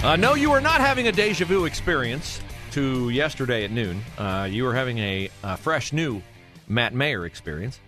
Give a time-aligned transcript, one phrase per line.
[0.00, 4.00] Uh, no, you are not having a deja vu experience to yesterday at noon.
[4.16, 6.22] Uh, you are having a, a fresh new
[6.68, 7.80] Matt Mayer experience,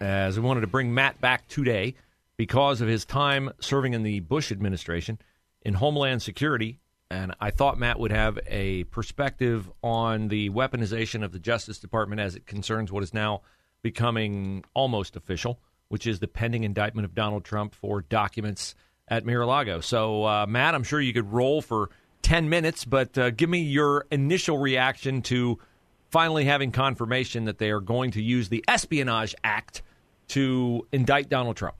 [0.00, 1.96] as we wanted to bring Matt back today
[2.36, 5.18] because of his time serving in the Bush administration
[5.62, 6.78] in Homeland Security.
[7.10, 12.20] And I thought Matt would have a perspective on the weaponization of the Justice Department
[12.20, 13.42] as it concerns what is now
[13.82, 18.76] becoming almost official, which is the pending indictment of Donald Trump for documents
[19.08, 19.80] at Mar-a-Lago.
[19.80, 21.90] So, uh, Matt, I'm sure you could roll for
[22.22, 25.58] 10 minutes, but uh, give me your initial reaction to
[26.10, 29.82] finally having confirmation that they are going to use the Espionage Act
[30.28, 31.76] to indict Donald Trump.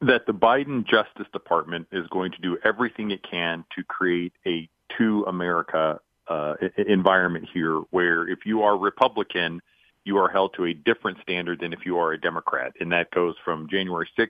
[0.00, 4.68] That the Biden Justice Department is going to do everything it can to create a
[4.98, 6.54] two America uh,
[6.88, 9.60] environment here where if you are Republican,
[10.04, 12.72] you are held to a different standard than if you are a Democrat.
[12.80, 14.28] And that goes from January 6th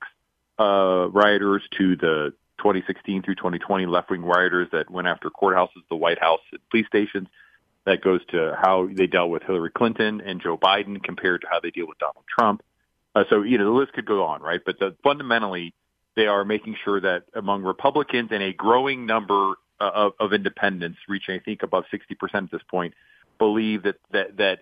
[0.59, 6.21] uh, rioters to the 2016 through 2020 left-wing rioters that went after courthouses, the White
[6.21, 7.29] House, police stations.
[7.85, 11.59] That goes to how they dealt with Hillary Clinton and Joe Biden compared to how
[11.59, 12.63] they deal with Donald Trump.
[13.15, 14.61] Uh, so, you know, the list could go on, right?
[14.65, 15.75] But the, fundamentally,
[16.15, 20.99] they are making sure that among Republicans and a growing number uh, of, of independents,
[21.09, 22.95] reaching I think above 60% at this point,
[23.39, 24.61] believe that that that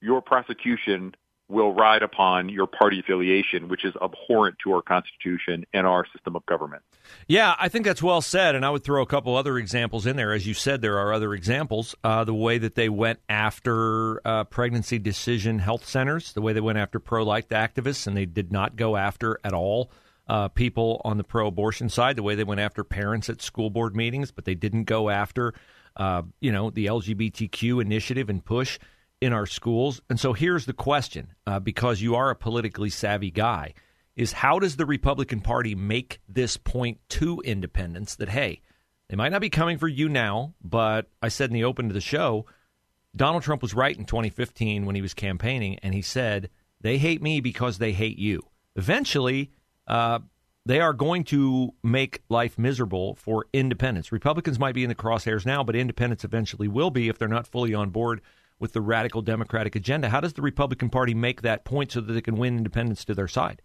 [0.00, 1.14] your prosecution
[1.48, 6.36] will ride upon your party affiliation, which is abhorrent to our Constitution and our system
[6.36, 6.82] of government.
[7.28, 8.54] Yeah, I think that's well said.
[8.54, 10.32] And I would throw a couple other examples in there.
[10.32, 11.94] As you said, there are other examples.
[12.02, 16.60] Uh, the way that they went after uh, pregnancy decision health centers, the way they
[16.60, 19.90] went after pro life activists, and they did not go after at all.
[20.26, 23.68] Uh, people on the pro abortion side, the way they went after parents at school
[23.68, 25.52] board meetings, but they didn't go after,
[25.96, 28.78] uh, you know, the LGBTQ initiative and push
[29.24, 30.02] in our schools.
[30.10, 33.72] And so here's the question uh, because you are a politically savvy guy
[34.14, 38.60] is how does the Republican Party make this point to independents that, hey,
[39.08, 41.94] they might not be coming for you now, but I said in the open to
[41.94, 42.44] the show,
[43.16, 46.50] Donald Trump was right in 2015 when he was campaigning, and he said,
[46.82, 48.42] they hate me because they hate you.
[48.76, 49.52] Eventually,
[49.86, 50.18] uh,
[50.66, 54.12] they are going to make life miserable for independents.
[54.12, 57.46] Republicans might be in the crosshairs now, but independents eventually will be if they're not
[57.46, 58.20] fully on board
[58.58, 60.08] with the radical Democratic agenda.
[60.08, 63.14] How does the Republican Party make that point so that they can win independents to
[63.14, 63.62] their side?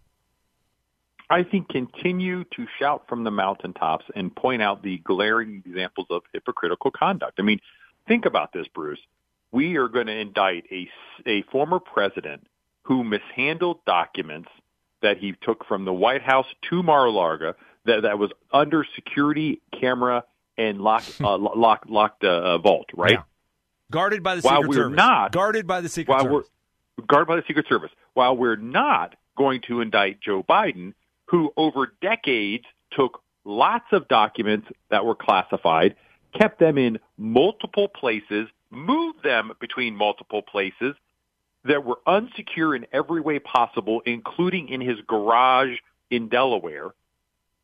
[1.30, 6.22] I think continue to shout from the mountaintops and point out the glaring examples of
[6.32, 7.38] hypocritical conduct.
[7.38, 7.60] I mean,
[8.08, 8.98] think about this, Bruce.
[9.52, 10.88] We are going to indict a,
[11.26, 12.46] a former president
[12.82, 14.48] who mishandled documents
[15.02, 20.24] that he took from the White House to Mar-a-Lago that, that was under security camera
[20.58, 23.12] and locked uh, locked locked uh, vault, right?
[23.12, 23.22] Yeah.
[23.90, 24.96] Guarded by the while Secret we're Service.
[24.96, 26.48] Not, guarded by the Secret while Service.
[26.96, 27.90] We're, guarded by the Secret Service.
[28.14, 30.94] While we're not going to indict Joe Biden,
[31.26, 35.96] who over decades took lots of documents that were classified,
[36.38, 40.94] kept them in multiple places, moved them between multiple places
[41.64, 45.76] that were unsecure in every way possible, including in his garage
[46.10, 46.90] in Delaware.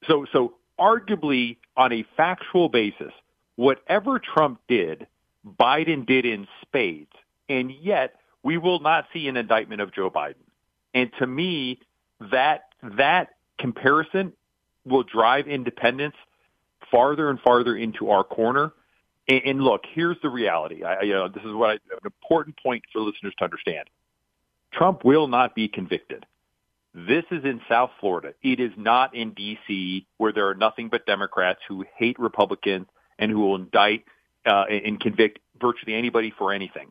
[0.06, 3.12] So, so arguably on a factual basis,
[3.56, 5.06] whatever Trump did
[5.46, 7.12] Biden did in spades.
[7.48, 10.34] And yet we will not see an indictment of Joe Biden.
[10.94, 11.80] And to me,
[12.32, 14.32] that, that comparison
[14.84, 16.16] will drive independents
[16.90, 18.72] farther and farther into our corner.
[19.28, 20.84] And, and look, here's the reality.
[20.84, 23.88] I, you know, this is what I, an important point for listeners to understand.
[24.72, 26.26] Trump will not be convicted.
[26.94, 28.32] This is in South Florida.
[28.42, 32.86] It is not in D.C., where there are nothing but Democrats who hate Republicans
[33.18, 34.04] and who will indict
[34.46, 36.88] uh, and convict virtually anybody for anything.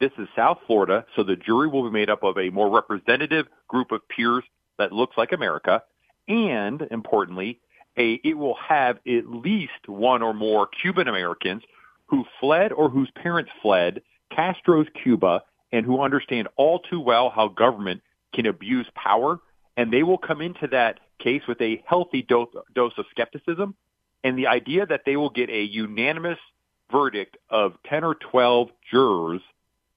[0.00, 3.46] This is South Florida, so the jury will be made up of a more representative
[3.68, 4.44] group of peers
[4.78, 5.82] that looks like America,
[6.26, 7.60] and importantly,
[7.98, 11.62] a, it will have at least one or more Cuban Americans
[12.06, 14.00] who fled or whose parents fled
[14.34, 18.00] Castro's Cuba and who understand all too well how government
[18.34, 19.40] can abuse power.
[19.76, 23.74] And they will come into that case with a healthy dose, dose of skepticism
[24.24, 26.38] and the idea that they will get a unanimous
[26.90, 29.40] verdict of 10 or 12 jurors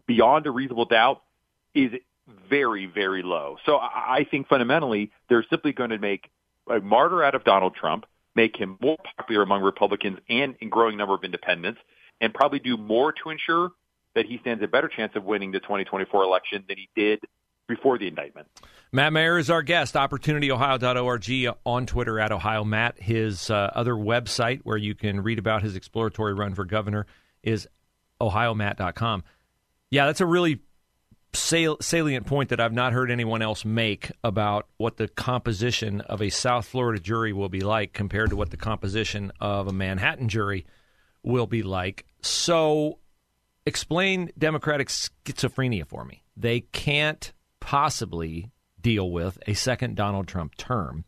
[0.06, 1.22] beyond a reasonable doubt
[1.74, 1.92] is
[2.50, 3.57] very, very low.
[3.66, 6.30] So I think fundamentally they're simply going to make
[6.69, 8.06] a martyr out of Donald Trump,
[8.36, 11.80] make him more popular among Republicans and in growing number of independents,
[12.22, 13.72] and probably do more to ensure
[14.16, 17.19] that he stands a better chance of winning the 2024 election than he did
[17.68, 18.48] before the indictment.
[18.95, 19.95] Matt Mayer is our guest.
[19.95, 23.01] OpportunityOhio.org on Twitter at Ohio Matt.
[23.01, 27.07] His uh, other website where you can read about his exploratory run for governor
[27.42, 27.68] is
[28.22, 29.24] OhioMatt.com.
[29.90, 30.60] Yeah, that's a really
[31.34, 36.22] sal- salient point that I've not heard anyone else make about what the composition of
[36.22, 40.30] a South Florida jury will be like compared to what the composition of a Manhattan
[40.30, 40.68] jury
[41.24, 42.06] will be like.
[42.22, 43.00] So,
[43.66, 46.22] explain Democratic schizophrenia for me.
[46.38, 48.51] They can't possibly
[48.83, 51.06] deal with a second Donald Trump term.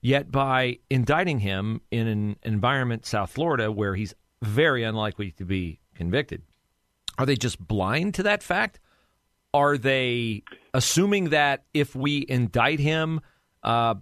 [0.00, 5.80] Yet, by indicting him in an environment, South Florida, where he's very unlikely to be
[5.94, 6.42] convicted,
[7.16, 8.80] are they just blind to that fact?
[9.54, 10.42] Are they
[10.74, 13.20] assuming that if we indict him,
[13.62, 13.94] uh,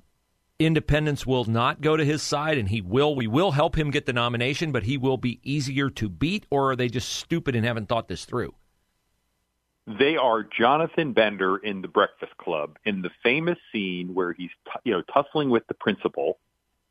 [1.26, 4.12] will not go to his side and he will we will help him get the
[4.12, 7.88] nomination, but he will be easier to beat, or are they just stupid and haven't
[7.88, 8.54] thought this through?
[9.86, 14.50] They are Jonathan Bender in The Breakfast Club in the famous scene where he's
[14.84, 16.38] you know tussling with the principal,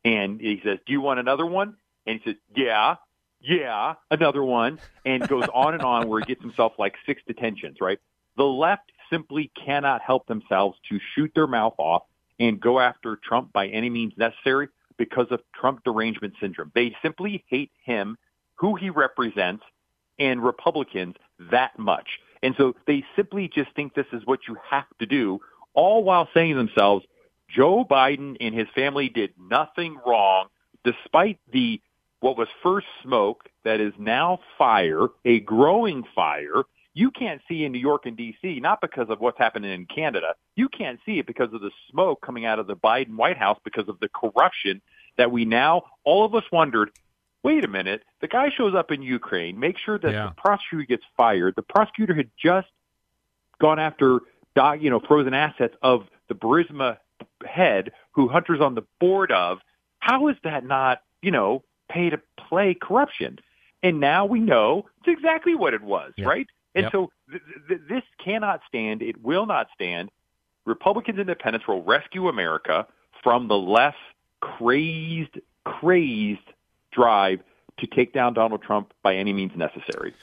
[0.04, 2.96] and he says, "Do you want another one?" And he says, "Yeah."
[3.44, 7.78] Yeah, another one, and goes on and on where he gets himself like six detentions,
[7.80, 7.98] right?
[8.36, 12.04] The left simply cannot help themselves to shoot their mouth off
[12.38, 16.70] and go after Trump by any means necessary because of Trump derangement syndrome.
[16.74, 18.16] They simply hate him,
[18.54, 19.64] who he represents,
[20.18, 21.16] and Republicans
[21.50, 22.20] that much.
[22.42, 25.40] And so they simply just think this is what you have to do,
[25.74, 27.04] all while saying to themselves,
[27.48, 30.48] Joe Biden and his family did nothing wrong,
[30.84, 31.80] despite the
[32.20, 37.72] what was first smoke that is now fire, a growing fire you can't see in
[37.72, 38.60] New York and D.C.
[38.60, 40.34] not because of what's happening in Canada.
[40.56, 43.58] You can't see it because of the smoke coming out of the Biden White House
[43.64, 44.82] because of the corruption
[45.16, 46.90] that we now all of us wondered.
[47.42, 50.26] Wait a minute, the guy shows up in Ukraine, make sure that yeah.
[50.28, 51.54] the prosecutor gets fired.
[51.56, 52.68] The prosecutor had just
[53.60, 54.20] gone after
[54.78, 56.98] you know frozen assets of the Burisma
[57.44, 59.58] head, who Hunter's on the board of.
[59.98, 63.38] How is that not you know pay to play corruption?
[63.82, 66.26] And now we know it's exactly what it was, yeah.
[66.26, 66.46] right?
[66.74, 66.92] And yep.
[66.92, 69.02] so th- th- this cannot stand.
[69.02, 70.10] It will not stand.
[70.64, 72.86] Republicans independents will rescue America
[73.22, 73.96] from the less
[74.40, 76.51] crazed, crazed
[76.92, 77.40] drive
[77.78, 80.14] to take down Donald Trump by any means necessary.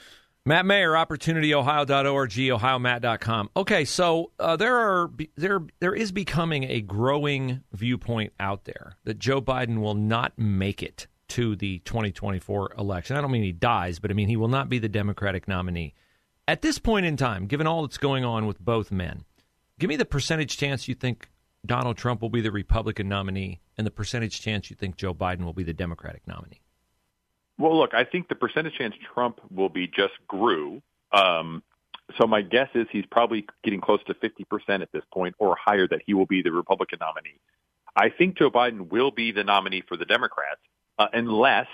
[0.46, 3.50] Matt Mayer, OpportunityOhio.org, OhioMatt.com.
[3.56, 9.18] Okay, so uh, there are there there is becoming a growing viewpoint out there that
[9.18, 13.16] Joe Biden will not make it to the 2024 election.
[13.16, 15.94] I don't mean he dies, but I mean he will not be the Democratic nominee.
[16.48, 19.24] At this point in time, given all that's going on with both men,
[19.78, 21.28] give me the percentage chance you think
[21.64, 25.44] Donald Trump will be the Republican nominee and the percentage chance you think Joe Biden
[25.44, 26.60] will be the Democratic nominee.
[27.58, 30.80] Well, look, I think the percentage chance Trump will be just grew.
[31.12, 31.62] Um,
[32.18, 35.86] so my guess is he's probably getting close to 50% at this point or higher
[35.88, 37.38] that he will be the Republican nominee.
[37.94, 40.60] I think Joe Biden will be the nominee for the Democrats
[40.98, 41.66] uh, unless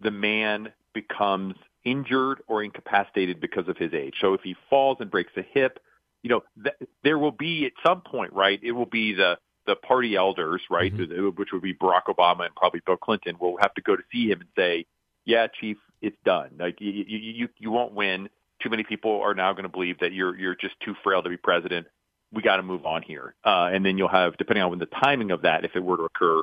[0.00, 1.54] the man becomes
[1.84, 4.14] injured or incapacitated because of his age.
[4.20, 5.80] So if he falls and breaks a hip,
[6.22, 8.58] you know, th- there will be at some point, right?
[8.62, 11.28] It will be the the party elders, right, mm-hmm.
[11.36, 14.30] which would be Barack Obama and probably Bill Clinton, will have to go to see
[14.30, 14.86] him and say,
[15.24, 16.52] "Yeah, Chief, it's done.
[16.58, 18.30] Like you, you, you, you won't win.
[18.62, 21.28] Too many people are now going to believe that you're you're just too frail to
[21.28, 21.86] be president.
[22.32, 24.86] We got to move on here." Uh, and then you'll have, depending on when the
[24.86, 26.42] timing of that, if it were to occur,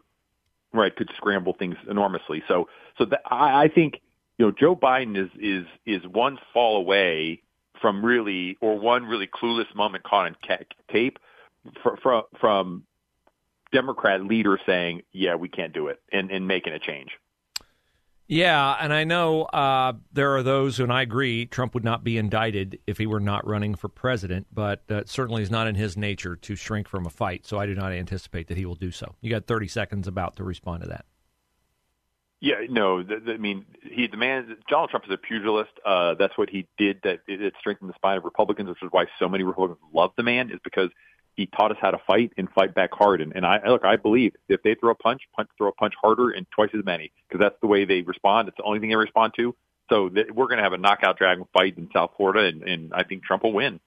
[0.71, 2.43] right, could scramble things enormously.
[2.47, 4.01] So, so that, I, I think
[4.37, 7.41] you know, Joe Biden is is is one fall away
[7.81, 10.35] from really, or one really clueless moment caught on
[10.91, 11.19] tape
[12.01, 12.83] from from
[13.71, 17.11] Democrat leaders saying, "Yeah, we can't do it," and and making a change.
[18.27, 22.17] Yeah, and I know uh, there are those, and I agree, Trump would not be
[22.17, 25.95] indicted if he were not running for president, but uh, certainly is not in his
[25.95, 27.45] nature to shrink from a fight.
[27.45, 29.13] So I do not anticipate that he will do so.
[29.21, 31.05] You got 30 seconds about to respond to that.
[32.41, 34.57] Yeah, no, the, the, I mean, he the man.
[34.69, 35.71] Donald Trump is a pugilist.
[35.85, 36.99] Uh, that's what he did.
[37.03, 40.11] That it, it strengthened the spine of Republicans, which is why so many Republicans love
[40.17, 40.51] the man.
[40.51, 40.89] Is because
[41.35, 43.21] he taught us how to fight and fight back hard.
[43.21, 45.93] And, and I look, I believe if they throw a punch, punch throw a punch
[46.01, 48.47] harder and twice as many because that's the way they respond.
[48.47, 49.55] It's the only thing they respond to.
[49.89, 52.93] So th- we're going to have a knockout dragon fight in South Florida, and, and
[52.93, 53.79] I think Trump will win.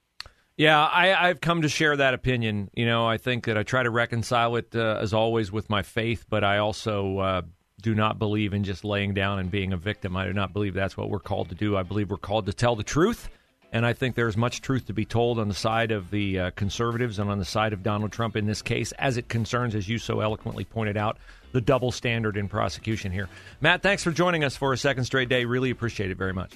[0.56, 2.70] Yeah, I, have come to share that opinion.
[2.74, 5.82] You know, I think that I try to reconcile it uh, as always with my
[5.82, 7.42] faith, but I also uh,
[7.82, 10.16] do not believe in just laying down and being a victim.
[10.16, 11.76] I do not believe that's what we're called to do.
[11.76, 13.28] I believe we're called to tell the truth
[13.72, 16.50] And I think there's much truth to be told on the side of the uh,
[16.52, 19.88] conservatives and on the side of Donald Trump in this case, as it concerns, as
[19.88, 21.18] you so eloquently pointed out,
[21.52, 23.28] the double standard in prosecution here.
[23.60, 25.44] Matt, thanks for joining us for a second straight day.
[25.44, 26.54] Really appreciate it very much.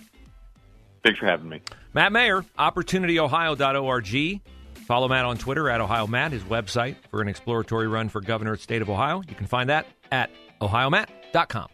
[1.04, 1.60] Thanks for having me.
[1.92, 4.40] Matt Mayer, opportunityohio.org.
[4.86, 8.52] Follow Matt on Twitter at Ohio Matt, his website for an exploratory run for governor
[8.52, 9.22] of the state of Ohio.
[9.28, 10.30] You can find that at
[10.62, 11.69] ohiomatt.com.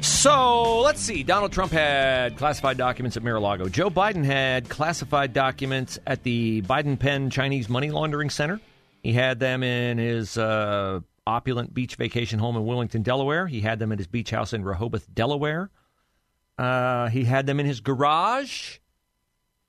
[0.00, 1.22] So let's see.
[1.22, 3.68] Donald Trump had classified documents at Mar-a-Lago.
[3.68, 8.60] Joe Biden had classified documents at the Biden Penn Chinese Money Laundering Center.
[9.04, 13.46] He had them in his uh, opulent beach vacation home in Wilmington, Delaware.
[13.46, 15.70] He had them at his beach house in Rehoboth, Delaware.
[16.58, 18.78] Uh, he had them in his garage.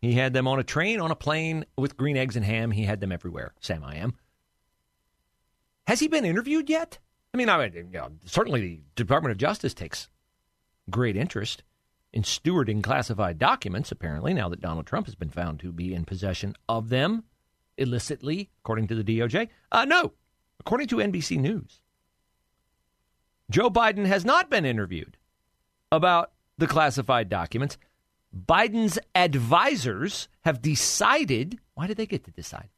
[0.01, 2.71] He had them on a train, on a plane with green eggs and ham.
[2.71, 3.53] He had them everywhere.
[3.59, 4.15] Sam, I am.
[5.87, 6.99] Has he been interviewed yet?
[7.33, 10.09] I mean, I you know, certainly the Department of Justice takes
[10.89, 11.63] great interest
[12.11, 16.05] in stewarding classified documents, apparently, now that Donald Trump has been found to be in
[16.05, 17.23] possession of them
[17.77, 19.49] illicitly, according to the DOJ.
[19.71, 20.13] Uh, no,
[20.59, 21.81] according to NBC News.
[23.49, 25.17] Joe Biden has not been interviewed
[25.91, 27.77] about the classified documents.
[28.35, 31.59] Biden's advisors have decided.
[31.73, 32.69] Why did they get to decide?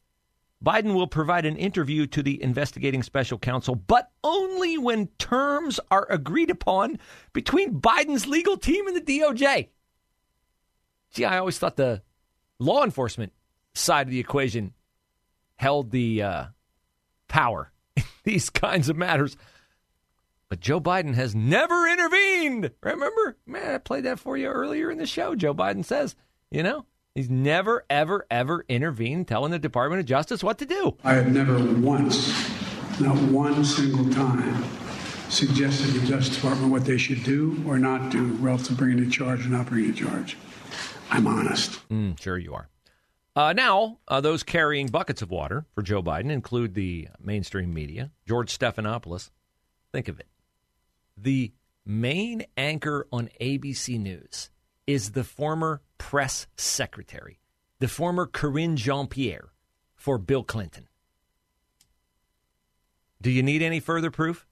[0.64, 6.06] Biden will provide an interview to the investigating special counsel, but only when terms are
[6.08, 6.98] agreed upon
[7.32, 9.68] between Biden's legal team and the DOJ.
[11.10, 12.02] See, I always thought the
[12.58, 13.32] law enforcement
[13.74, 14.72] side of the equation
[15.56, 16.44] held the uh,
[17.28, 19.36] power in these kinds of matters.
[20.52, 22.72] But Joe Biden has never intervened.
[22.82, 23.38] Remember?
[23.46, 25.34] Man, I played that for you earlier in the show.
[25.34, 26.14] Joe Biden says,
[26.50, 30.98] you know, He's never, ever, ever intervened telling the Department of Justice what to do.
[31.04, 32.28] I have never once,
[33.00, 34.62] not one single time,
[35.30, 39.06] suggested to the Justice Department what they should do or not do relative to bringing
[39.06, 40.36] a charge or not bringing a charge.
[41.10, 41.80] I'm honest.
[41.88, 42.68] Mm, sure, you are.
[43.34, 48.10] Uh, now, uh, those carrying buckets of water for Joe Biden include the mainstream media,
[48.28, 49.30] George Stephanopoulos.
[49.92, 50.26] Think of it.
[51.22, 51.52] The
[51.86, 54.50] main anchor on ABC News
[54.88, 57.38] is the former press secretary,
[57.78, 59.52] the former Karine Jean-Pierre
[59.94, 60.88] for Bill Clinton.
[63.20, 64.48] Do you need any further proof?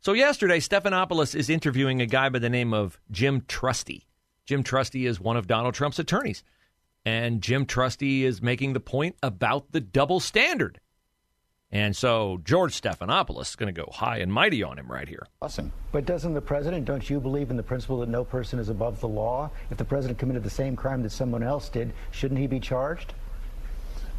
[0.00, 4.08] So, yesterday, Stephanopoulos is interviewing a guy by the name of Jim Trusty.
[4.46, 6.42] Jim Trusty is one of Donald Trump's attorneys.
[7.04, 10.80] And Jim Trusty is making the point about the double standard.
[11.72, 15.26] And so George Stephanopoulos is going to go high and mighty on him right here.
[15.40, 15.72] Awesome.
[15.92, 19.00] But doesn't the president, don't you believe in the principle that no person is above
[19.00, 19.50] the law?
[19.70, 23.14] If the president committed the same crime that someone else did, shouldn't he be charged?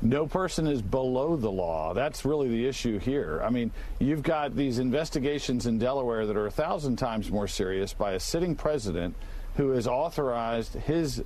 [0.02, 1.94] No person is below the law.
[1.94, 3.42] That's really the issue here.
[3.44, 7.94] I mean, you've got these investigations in Delaware that are a thousand times more serious
[7.94, 9.16] by a sitting president
[9.58, 11.22] who has authorized his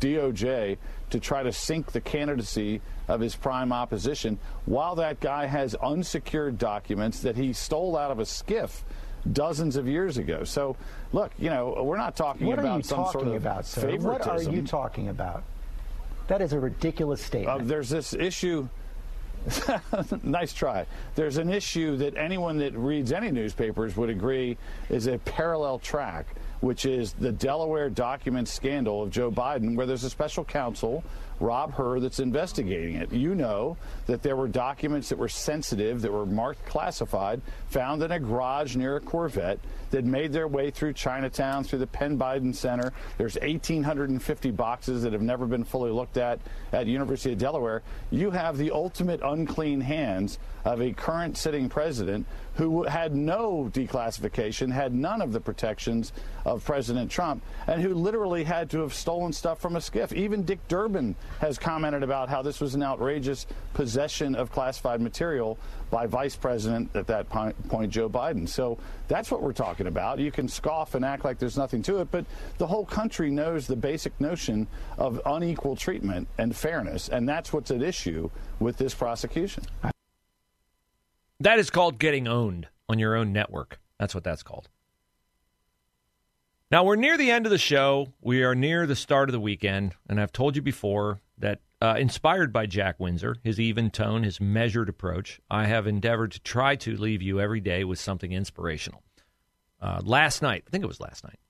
[0.00, 0.78] DOJ
[1.10, 6.58] to try to sink the candidacy of his prime opposition while that guy has unsecured
[6.58, 8.82] documents that he stole out of a SCIF
[9.32, 10.44] dozens of years ago.
[10.44, 10.76] So,
[11.12, 13.82] look, you know, we're not talking what about some talking sort of about, sir?
[13.82, 14.08] favoritism.
[14.08, 15.42] What are you talking about?
[16.28, 17.62] That is a ridiculous statement.
[17.62, 18.68] Uh, there's this issue.
[20.22, 20.86] nice try.
[21.14, 24.56] There's an issue that anyone that reads any newspapers would agree
[24.90, 26.26] is a parallel track
[26.60, 31.02] which is the Delaware document scandal of Joe Biden, where there's a special counsel,
[31.40, 33.12] Rob Hur, that's investigating it.
[33.12, 38.12] You know that there were documents that were sensitive, that were marked classified, found in
[38.12, 39.58] a garage near a Corvette
[39.90, 42.92] that made their way through Chinatown, through the Penn Biden Center.
[43.18, 46.38] There's 1,850 boxes that have never been fully looked at
[46.72, 47.82] at University of Delaware.
[48.10, 54.70] You have the ultimate unclean hands of a current sitting president who had no declassification,
[54.70, 56.12] had none of the protections
[56.44, 60.12] of President Trump, and who literally had to have stolen stuff from a SCIF.
[60.12, 65.58] Even Dick Durbin has commented about how this was an outrageous possession of classified material
[65.90, 68.48] by Vice President at that point, Joe Biden.
[68.48, 70.18] So that's what we're talking about.
[70.18, 72.24] You can scoff and act like there's nothing to it, but
[72.58, 74.66] the whole country knows the basic notion
[74.98, 79.64] of unequal treatment and fairness, and that's what's at issue with this prosecution.
[81.40, 83.80] That is called getting owned on your own network.
[83.98, 84.68] That's what that's called.
[86.70, 88.12] Now, we're near the end of the show.
[88.20, 89.94] We are near the start of the weekend.
[90.08, 94.40] And I've told you before that, uh, inspired by Jack Windsor, his even tone, his
[94.40, 99.02] measured approach, I have endeavored to try to leave you every day with something inspirational.
[99.80, 101.40] Uh, last night, I think it was last night,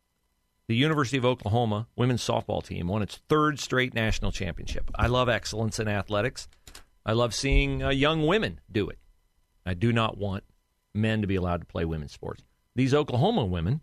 [0.68, 4.90] the University of Oklahoma women's softball team won its third straight national championship.
[4.94, 6.48] I love excellence in athletics.
[7.04, 8.98] I love seeing uh, young women do it.
[9.66, 10.44] I do not want
[10.94, 12.42] men to be allowed to play women's sports.
[12.74, 13.80] These Oklahoma women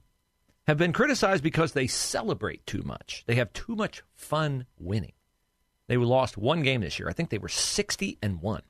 [0.68, 3.24] have been criticized because they celebrate too much.
[3.26, 5.14] They have too much fun winning.
[5.88, 7.08] They lost one game this year.
[7.08, 8.62] I think they were 60 and 1.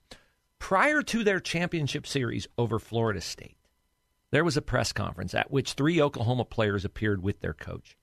[0.60, 3.58] Prior to their championship series over Florida State,
[4.32, 7.98] there was a press conference at which three Oklahoma players appeared with their coach.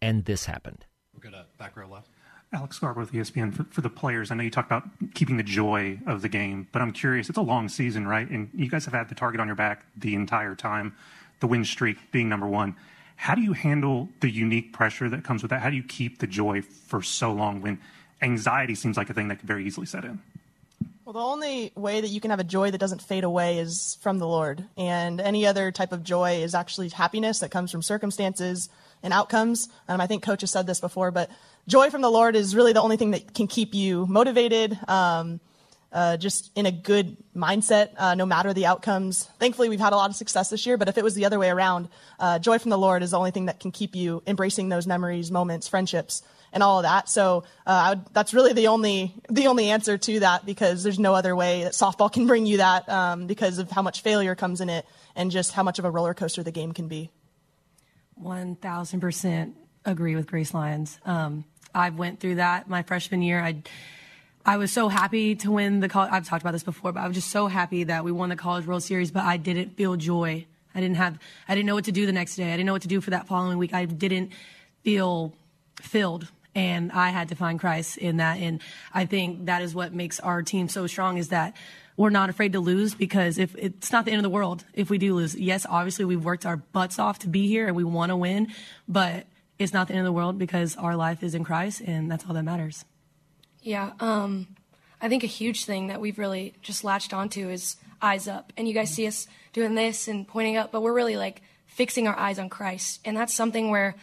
[0.00, 0.86] And this happened.
[1.14, 2.10] We're going to back row left.
[2.52, 3.52] Alex Garber with ESPN.
[3.52, 6.68] For, for, the players, I know you talked about keeping the joy of the game,
[6.72, 7.28] but I'm curious.
[7.28, 8.28] It's a long season, right?
[8.28, 10.94] And you guys have had the target on your back the entire time,
[11.40, 12.76] the win streak being number one.
[13.16, 15.60] How do you handle the unique pressure that comes with that?
[15.60, 17.80] How do you keep the joy for so long when
[18.22, 20.20] anxiety seems like a thing that could very easily set in?
[21.04, 23.96] Well, the only way that you can have a joy that doesn't fade away is
[24.02, 24.66] from the Lord.
[24.76, 28.68] And any other type of joy is actually happiness that comes from circumstances
[29.02, 29.70] and outcomes.
[29.88, 31.30] Um, I think Coach has said this before, but
[31.66, 35.40] joy from the Lord is really the only thing that can keep you motivated, um,
[35.92, 39.24] uh, just in a good mindset, uh, no matter the outcomes.
[39.38, 41.38] Thankfully, we've had a lot of success this year, but if it was the other
[41.38, 44.22] way around, uh, joy from the Lord is the only thing that can keep you
[44.26, 47.08] embracing those memories, moments, friendships, and all of that.
[47.08, 51.14] So uh, would, that's really the only the only answer to that because there's no
[51.14, 54.60] other way that softball can bring you that um, because of how much failure comes
[54.60, 57.10] in it and just how much of a roller coaster the game can be.
[58.14, 60.98] One thousand percent agree with Grace Lyons.
[61.04, 63.40] Um, I went through that my freshman year.
[63.40, 63.62] I
[64.48, 66.10] I was so happy to win the college.
[66.10, 68.36] I've talked about this before, but I was just so happy that we won the
[68.36, 69.10] College World Series.
[69.10, 70.46] But I didn't feel joy.
[70.74, 71.18] I didn't have.
[71.46, 72.50] I didn't know what to do the next day.
[72.50, 73.74] I didn't know what to do for that following week.
[73.74, 74.32] I didn't
[74.84, 75.34] feel
[75.82, 78.38] filled and I had to find Christ in that.
[78.38, 78.62] And
[78.94, 81.54] I think that is what makes our team so strong is that
[81.98, 84.88] we're not afraid to lose because if it's not the end of the world if
[84.88, 85.34] we do lose.
[85.34, 88.48] Yes, obviously we've worked our butts off to be here and we want to win,
[88.88, 89.26] but
[89.58, 92.24] it's not the end of the world because our life is in Christ and that's
[92.24, 92.86] all that matters.
[93.62, 94.46] Yeah, um,
[95.00, 98.52] I think a huge thing that we've really just latched onto is eyes up.
[98.56, 102.06] And you guys see us doing this and pointing up, but we're really like fixing
[102.08, 103.00] our eyes on Christ.
[103.04, 103.94] And that's something where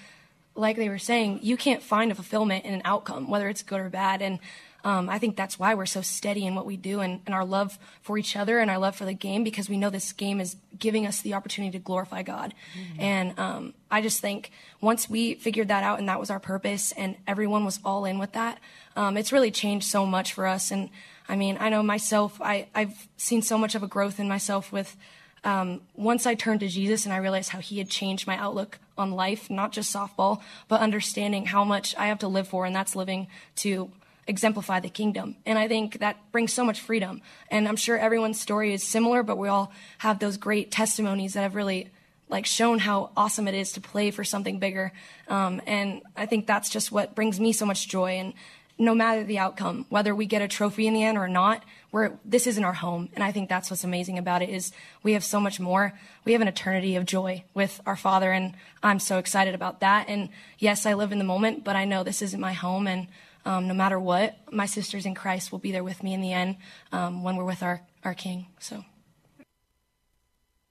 [0.55, 3.81] like they were saying, you can't find a fulfillment in an outcome, whether it's good
[3.81, 4.21] or bad.
[4.21, 4.39] And
[4.85, 7.43] um, I think that's why we're so steady in what we do and, and, our
[7.43, 10.39] love for each other and our love for the game because we know this game
[10.39, 12.53] is giving us the opportunity to glorify God.
[12.79, 13.01] Mm-hmm.
[13.01, 16.91] And um, I just think once we figured that out and that was our purpose
[16.91, 18.59] and everyone was all in with that,
[18.95, 20.69] um, it's really changed so much for us.
[20.69, 20.91] And
[21.27, 24.71] I mean, I know myself, I, I've seen so much of a growth in myself
[24.71, 24.95] with
[25.43, 28.77] um, once I turned to Jesus and I realized how He had changed my outlook
[28.99, 32.75] on life, not just softball, but understanding how much I have to live for, and
[32.75, 33.91] that's living to
[34.27, 35.35] exemplify the kingdom.
[35.45, 37.21] And I think that brings so much freedom.
[37.49, 41.41] And I'm sure everyone's story is similar, but we all have those great testimonies that
[41.41, 41.89] have really
[42.27, 44.91] like shown how awesome it is to play for something bigger.
[45.27, 48.13] Um, and I think that's just what brings me so much joy.
[48.13, 48.33] And
[48.77, 52.13] no matter the outcome, whether we get a trophy in the end or not, we're,
[52.25, 53.09] this isn't our home.
[53.13, 55.97] And I think that's what's amazing about it is we have so much more.
[56.25, 60.09] We have an eternity of joy with our Father, and I'm so excited about that.
[60.09, 62.87] And yes, I live in the moment, but I know this isn't my home.
[62.87, 63.07] And
[63.45, 66.33] um, no matter what, my sisters in Christ will be there with me in the
[66.33, 66.57] end
[66.91, 68.47] um, when we're with our, our King.
[68.59, 68.83] So.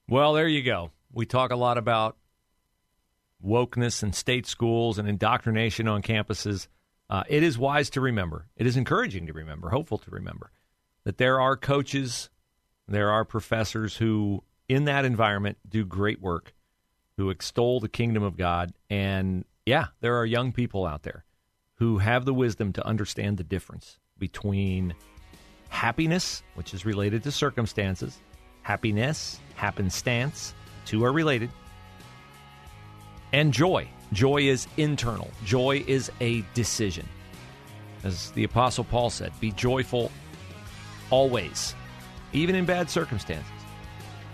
[0.08, 0.90] Well, there you go.
[1.12, 2.16] We talk a lot about
[3.44, 6.66] wokeness and state schools and indoctrination on campuses.
[7.08, 10.50] Uh, it is wise to remember, it is encouraging to remember, hopeful to remember
[11.04, 12.30] that there are coaches,
[12.88, 16.54] there are professors who, in that environment, do great work,
[17.18, 18.72] who extol the kingdom of God.
[18.88, 21.24] And yeah, there are young people out there
[21.84, 24.94] who have the wisdom to understand the difference between
[25.68, 28.22] happiness, which is related to circumstances,
[28.62, 30.54] happiness, happenstance,
[30.86, 31.50] two are related,
[33.34, 37.06] and joy, Joy is internal, joy is a decision.
[38.02, 40.10] As the Apostle Paul said, be joyful
[41.10, 41.74] always,
[42.32, 43.44] even in bad circumstances.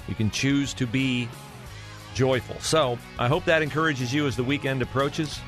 [0.06, 1.28] You can choose to be
[2.14, 2.60] joyful.
[2.60, 5.40] So I hope that encourages you as the weekend approaches.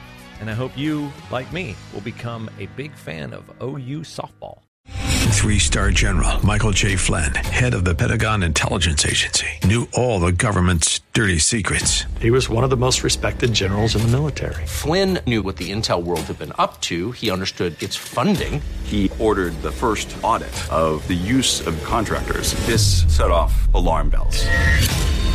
[0.43, 4.59] And I hope you, like me, will become a big fan of OU softball.
[4.89, 6.97] Three star general Michael J.
[6.97, 12.07] Flynn, head of the Pentagon Intelligence Agency, knew all the government's dirty secrets.
[12.19, 14.67] He was one of the most respected generals in the military.
[14.67, 18.61] Flynn knew what the intel world had been up to, he understood its funding.
[18.83, 22.55] He ordered the first audit of the use of contractors.
[22.67, 24.45] This set off alarm bells.